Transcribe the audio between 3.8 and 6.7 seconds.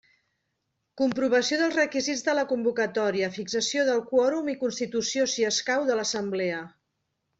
del quòrum i constitució, si escau, de l'assemblea.